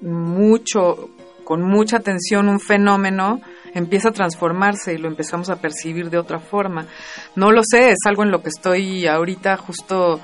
mucho, 0.00 1.10
con 1.44 1.62
mucha 1.62 1.98
atención, 1.98 2.48
un 2.48 2.60
fenómeno 2.60 3.40
empieza 3.74 4.08
a 4.08 4.12
transformarse 4.12 4.94
y 4.94 4.98
lo 4.98 5.08
empezamos 5.08 5.50
a 5.50 5.60
percibir 5.60 6.08
de 6.08 6.18
otra 6.18 6.38
forma. 6.38 6.86
No 7.34 7.52
lo 7.52 7.62
sé, 7.62 7.90
es 7.90 7.98
algo 8.06 8.22
en 8.22 8.30
lo 8.30 8.42
que 8.42 8.48
estoy 8.48 9.06
ahorita 9.06 9.56
justo 9.58 10.20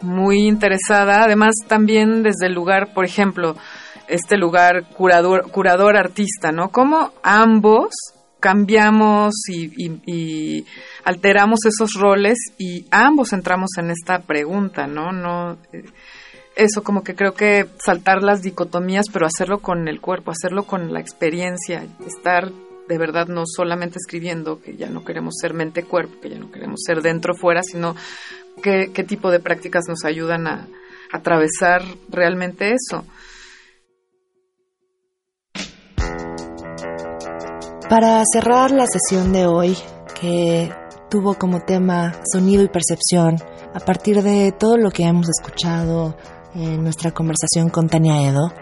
muy 0.00 0.46
interesada. 0.46 1.24
Además, 1.24 1.54
también 1.68 2.22
desde 2.22 2.46
el 2.46 2.54
lugar, 2.54 2.94
por 2.94 3.04
ejemplo, 3.04 3.56
este 4.08 4.36
lugar 4.36 4.84
curador, 4.96 5.50
curador 5.50 5.96
artista, 5.96 6.52
¿no? 6.52 6.70
Cómo 6.70 7.12
ambos 7.22 7.94
cambiamos 8.40 9.32
y, 9.48 9.72
y, 10.04 10.66
alteramos 11.04 11.60
esos 11.64 11.94
roles 11.94 12.36
y 12.58 12.86
ambos 12.90 13.32
entramos 13.32 13.70
en 13.78 13.90
esta 13.90 14.18
pregunta, 14.18 14.86
¿no? 14.86 15.12
No 15.12 15.56
eh, 15.72 15.84
eso, 16.56 16.82
como 16.82 17.02
que 17.02 17.14
creo 17.14 17.34
que 17.34 17.66
saltar 17.84 18.22
las 18.22 18.42
dicotomías, 18.42 19.06
pero 19.12 19.26
hacerlo 19.26 19.60
con 19.60 19.88
el 19.88 20.00
cuerpo, 20.00 20.30
hacerlo 20.30 20.64
con 20.64 20.92
la 20.92 21.00
experiencia, 21.00 21.86
estar 22.06 22.50
de 22.88 22.98
verdad 22.98 23.26
no 23.28 23.44
solamente 23.46 23.98
escribiendo, 23.98 24.60
que 24.60 24.76
ya 24.76 24.88
no 24.88 25.04
queremos 25.04 25.34
ser 25.40 25.54
mente-cuerpo, 25.54 26.20
que 26.20 26.30
ya 26.30 26.38
no 26.38 26.50
queremos 26.50 26.80
ser 26.84 27.02
dentro-fuera, 27.02 27.62
sino 27.62 27.96
qué, 28.62 28.90
qué 28.92 29.04
tipo 29.04 29.30
de 29.30 29.40
prácticas 29.40 29.84
nos 29.88 30.04
ayudan 30.04 30.46
a, 30.46 30.68
a 31.12 31.16
atravesar 31.16 31.82
realmente 32.08 32.72
eso. 32.72 33.04
Para 37.88 38.22
cerrar 38.30 38.70
la 38.70 38.86
sesión 38.86 39.32
de 39.32 39.46
hoy, 39.46 39.76
que 40.20 40.72
tuvo 41.10 41.34
como 41.34 41.60
tema 41.60 42.14
sonido 42.32 42.62
y 42.62 42.68
percepción, 42.68 43.36
a 43.74 43.80
partir 43.80 44.22
de 44.22 44.52
todo 44.52 44.76
lo 44.76 44.90
que 44.90 45.04
hemos 45.04 45.28
escuchado 45.28 46.16
en 46.54 46.82
nuestra 46.82 47.12
conversación 47.12 47.68
con 47.68 47.88
Tania 47.88 48.28
Edo, 48.28 48.52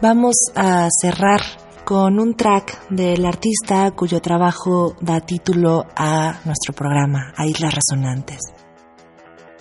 vamos 0.00 0.34
a 0.54 0.88
cerrar 1.00 1.40
con 1.84 2.18
un 2.18 2.34
track 2.34 2.88
del 2.90 3.26
artista 3.26 3.90
cuyo 3.90 4.20
trabajo 4.20 4.96
da 5.00 5.20
título 5.20 5.84
a 5.96 6.40
nuestro 6.44 6.72
programa, 6.72 7.32
a 7.36 7.46
Islas 7.46 7.74
Resonantes. 7.74 8.40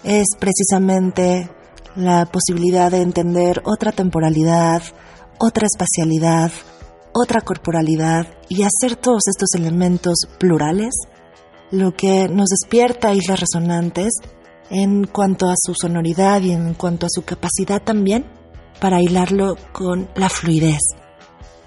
Es 0.04 0.28
precisamente 0.40 1.50
la 1.96 2.26
posibilidad 2.26 2.92
de 2.92 3.02
entender 3.02 3.62
otra 3.66 3.92
temporalidad, 3.92 4.82
otra 5.40 5.68
espacialidad, 5.68 6.52
otra 7.14 7.42
corporalidad 7.42 8.28
y 8.50 8.64
hacer 8.64 8.96
todos 8.96 9.24
estos 9.28 9.54
elementos 9.56 10.16
plurales 10.40 10.94
lo 11.72 11.96
que 11.96 12.28
nos 12.30 12.50
despierta 12.50 13.14
Islas 13.14 13.40
Resonantes 13.40 14.14
en 14.70 15.06
cuanto 15.06 15.50
a 15.50 15.56
su 15.58 15.74
sonoridad 15.74 16.42
y 16.42 16.52
en 16.52 16.74
cuanto 16.74 17.06
a 17.06 17.10
su 17.10 17.24
capacidad 17.24 17.82
también 17.82 18.26
para 18.80 19.02
hilarlo 19.02 19.56
con 19.72 20.10
la 20.16 20.30
fluidez. 20.30 20.82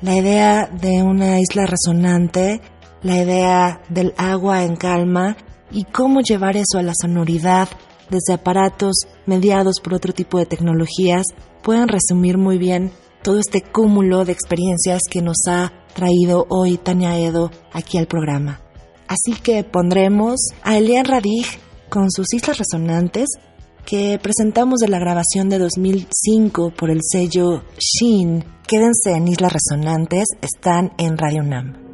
La 0.02 0.16
idea 0.16 0.66
de 0.66 1.02
una 1.02 1.40
isla 1.40 1.66
resonante, 1.66 2.60
la 3.02 3.22
idea 3.22 3.80
del 3.88 4.12
agua 4.16 4.64
en 4.64 4.76
calma 4.76 5.36
y 5.70 5.84
cómo 5.84 6.20
llevar 6.20 6.56
eso 6.56 6.78
a 6.78 6.82
la 6.82 6.92
sonoridad 6.94 7.68
desde 8.10 8.34
aparatos 8.34 8.94
mediados 9.26 9.80
por 9.82 9.94
otro 9.94 10.12
tipo 10.12 10.38
de 10.38 10.46
tecnologías 10.46 11.24
pueden 11.62 11.88
resumir 11.88 12.38
muy 12.38 12.58
bien 12.58 12.92
todo 13.22 13.38
este 13.40 13.62
cúmulo 13.62 14.24
de 14.24 14.32
experiencias 14.32 15.02
que 15.10 15.22
nos 15.22 15.38
ha 15.48 15.72
traído 15.94 16.46
hoy 16.48 16.76
Tania 16.78 17.18
Edo 17.18 17.50
aquí 17.72 17.98
al 17.98 18.06
programa. 18.06 18.60
Así 19.08 19.32
que 19.40 19.64
pondremos 19.64 20.36
a 20.62 20.76
Elian 20.76 21.06
Radig 21.06 21.46
con 21.88 22.10
sus 22.10 22.32
Islas 22.34 22.58
Resonantes 22.58 23.28
que 23.84 24.18
presentamos 24.20 24.80
de 24.80 24.88
la 24.88 24.98
grabación 24.98 25.48
de 25.48 25.58
2005 25.58 26.70
por 26.70 26.90
el 26.90 27.00
sello 27.02 27.62
Sheen. 27.78 28.44
Quédense 28.66 29.12
en 29.12 29.28
Islas 29.28 29.52
Resonantes, 29.52 30.26
están 30.42 30.92
en 30.98 31.16
Radio 31.16 31.44
Nam. 31.44 31.85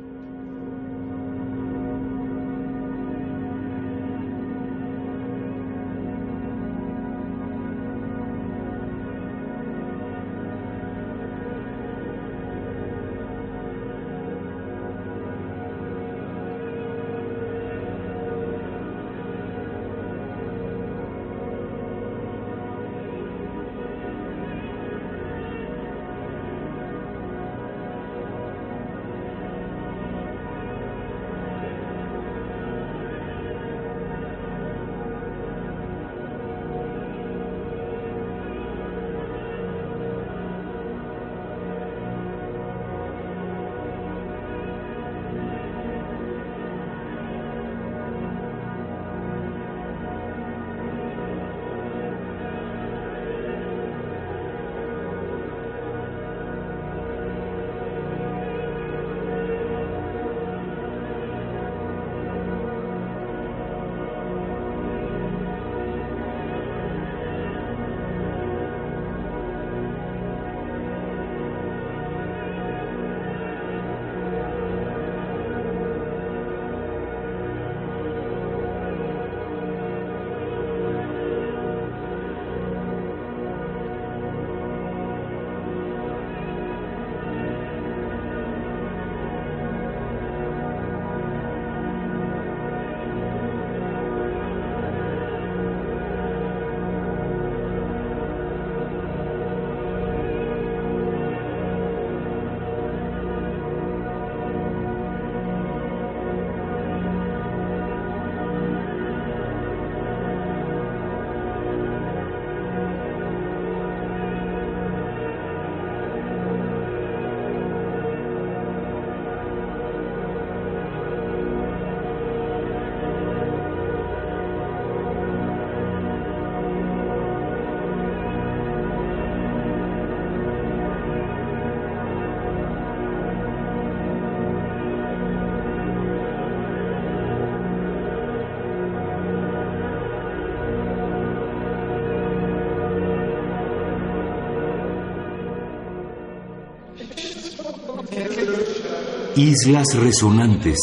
Islas 149.43 149.97
Resonantes. 150.01 150.79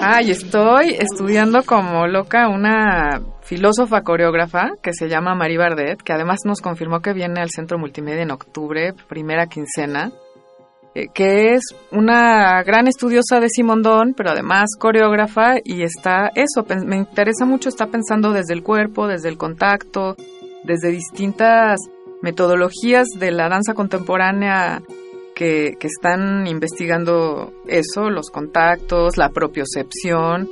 Ay, 0.00 0.32
estoy 0.32 0.96
estudiando 0.98 1.62
como 1.62 2.08
loca 2.08 2.48
una 2.48 3.20
filósofa 3.42 4.00
coreógrafa 4.02 4.70
que 4.82 4.92
se 4.92 5.08
llama 5.08 5.36
Marie 5.36 5.58
Bardet, 5.58 6.02
que 6.02 6.12
además 6.12 6.40
nos 6.44 6.60
confirmó 6.60 6.98
que 6.98 7.12
viene 7.12 7.40
al 7.40 7.50
Centro 7.50 7.78
Multimedia 7.78 8.24
en 8.24 8.32
octubre, 8.32 8.94
primera 9.08 9.46
quincena, 9.46 10.10
eh, 10.96 11.06
que 11.14 11.52
es 11.52 11.62
una 11.92 12.64
gran 12.64 12.88
estudiosa 12.88 13.38
de 13.38 13.48
Simondón, 13.48 14.12
pero 14.16 14.30
además 14.30 14.70
coreógrafa 14.76 15.58
y 15.62 15.82
está 15.82 16.32
eso, 16.34 16.66
me 16.84 16.96
interesa 16.96 17.44
mucho, 17.44 17.68
está 17.68 17.86
pensando 17.86 18.32
desde 18.32 18.54
el 18.54 18.64
cuerpo, 18.64 19.06
desde 19.06 19.28
el 19.28 19.38
contacto, 19.38 20.16
desde 20.64 20.90
distintas 20.90 21.78
metodologías 22.22 23.06
de 23.20 23.30
la 23.30 23.48
danza 23.48 23.74
contemporánea 23.74 24.82
que, 25.38 25.78
están 25.80 26.48
investigando 26.48 27.52
eso, 27.68 28.10
los 28.10 28.30
contactos, 28.30 29.16
la 29.16 29.28
propiocepción. 29.28 30.50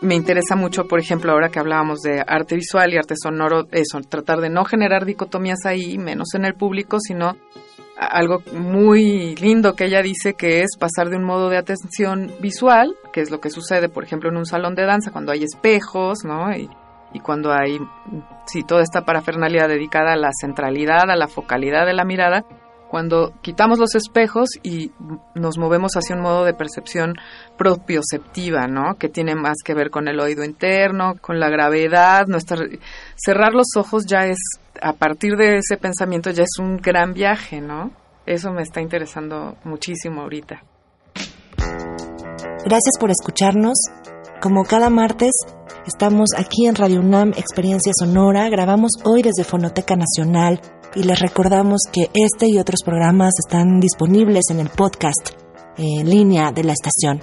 Me 0.00 0.14
interesa 0.14 0.56
mucho, 0.56 0.84
por 0.88 0.98
ejemplo, 0.98 1.32
ahora 1.32 1.50
que 1.50 1.58
hablábamos 1.58 2.00
de 2.00 2.24
arte 2.26 2.56
visual 2.56 2.92
y 2.92 2.96
arte 2.96 3.14
sonoro, 3.14 3.66
eso, 3.70 4.00
tratar 4.08 4.40
de 4.40 4.48
no 4.48 4.64
generar 4.64 5.04
dicotomías 5.04 5.66
ahí, 5.66 5.98
menos 5.98 6.34
en 6.34 6.46
el 6.46 6.54
público, 6.54 6.98
sino 6.98 7.36
algo 7.96 8.42
muy 8.52 9.36
lindo 9.36 9.74
que 9.74 9.84
ella 9.84 10.00
dice 10.00 10.32
que 10.32 10.62
es 10.62 10.78
pasar 10.78 11.10
de 11.10 11.18
un 11.18 11.24
modo 11.24 11.50
de 11.50 11.58
atención 11.58 12.32
visual, 12.40 12.96
que 13.12 13.20
es 13.20 13.30
lo 13.30 13.38
que 13.38 13.50
sucede, 13.50 13.90
por 13.90 14.02
ejemplo, 14.02 14.30
en 14.30 14.38
un 14.38 14.46
salón 14.46 14.74
de 14.74 14.86
danza, 14.86 15.12
cuando 15.12 15.32
hay 15.32 15.44
espejos, 15.44 16.24
¿no? 16.24 16.50
Y, 16.56 16.70
cuando 17.22 17.52
hay, 17.52 17.78
sí, 18.46 18.62
toda 18.62 18.82
esta 18.82 19.02
parafernalia 19.02 19.68
dedicada 19.68 20.14
a 20.14 20.16
la 20.16 20.30
centralidad, 20.32 21.10
a 21.10 21.16
la 21.16 21.28
focalidad 21.28 21.84
de 21.84 21.92
la 21.92 22.06
mirada, 22.06 22.46
cuando 22.92 23.32
quitamos 23.40 23.78
los 23.78 23.94
espejos 23.94 24.50
y 24.62 24.90
nos 25.34 25.56
movemos 25.56 25.92
hacia 25.92 26.14
un 26.14 26.20
modo 26.20 26.44
de 26.44 26.52
percepción 26.52 27.14
propioceptiva, 27.56 28.66
¿no? 28.66 28.96
Que 28.98 29.08
tiene 29.08 29.34
más 29.34 29.56
que 29.64 29.72
ver 29.72 29.88
con 29.88 30.08
el 30.08 30.20
oído 30.20 30.44
interno, 30.44 31.14
con 31.18 31.40
la 31.40 31.48
gravedad, 31.48 32.26
nuestra 32.26 32.58
cerrar 33.16 33.54
los 33.54 33.68
ojos 33.78 34.04
ya 34.04 34.26
es 34.26 34.36
a 34.82 34.92
partir 34.92 35.36
de 35.38 35.56
ese 35.56 35.78
pensamiento 35.78 36.28
ya 36.32 36.42
es 36.42 36.58
un 36.58 36.76
gran 36.76 37.14
viaje, 37.14 37.62
¿no? 37.62 37.92
Eso 38.26 38.52
me 38.52 38.60
está 38.60 38.82
interesando 38.82 39.56
muchísimo 39.64 40.20
ahorita. 40.20 40.62
Gracias 41.56 42.98
por 43.00 43.10
escucharnos. 43.10 43.78
Como 44.42 44.64
cada 44.64 44.90
martes, 44.90 45.30
estamos 45.86 46.30
aquí 46.36 46.66
en 46.66 46.74
Radio 46.74 46.98
UNAM 46.98 47.28
Experiencia 47.36 47.92
Sonora. 47.96 48.48
Grabamos 48.48 48.90
hoy 49.04 49.22
desde 49.22 49.44
Fonoteca 49.44 49.94
Nacional 49.94 50.60
y 50.96 51.04
les 51.04 51.20
recordamos 51.20 51.82
que 51.92 52.10
este 52.12 52.48
y 52.48 52.58
otros 52.58 52.80
programas 52.84 53.34
están 53.38 53.78
disponibles 53.78 54.46
en 54.50 54.58
el 54.58 54.68
podcast 54.68 55.30
en 55.78 56.10
línea 56.10 56.50
de 56.50 56.64
la 56.64 56.72
estación. 56.72 57.22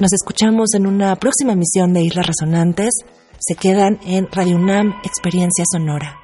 Nos 0.00 0.12
escuchamos 0.12 0.74
en 0.74 0.88
una 0.88 1.14
próxima 1.14 1.52
emisión 1.52 1.92
de 1.92 2.02
Islas 2.02 2.26
Resonantes. 2.26 2.90
Se 3.38 3.54
quedan 3.54 4.00
en 4.04 4.26
Radio 4.32 4.56
UNAM 4.56 4.94
Experiencia 5.04 5.64
Sonora. 5.70 6.18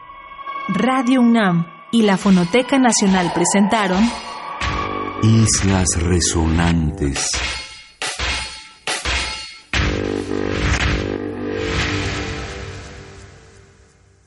Radio 0.66 1.20
UNAM 1.20 1.64
y 1.92 2.02
la 2.02 2.16
Fonoteca 2.16 2.76
Nacional 2.76 3.30
presentaron 3.32 4.02
Islas 5.22 5.86
Resonantes. 5.94 7.28